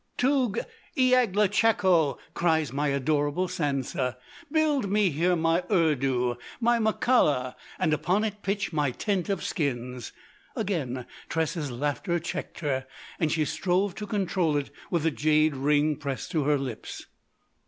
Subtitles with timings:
[0.17, 0.57] "'Toug
[0.97, 4.17] iaglachakho!' cries my adorable Sansa!
[4.51, 7.55] 'Build me here my Urdu!—my Mocalla!
[7.77, 10.11] And upon it pitch my tent of skins!"
[10.55, 12.87] Again Tressa's laughter checked her,
[13.19, 17.05] and she strove to control it with the jade ring pressed to her lips.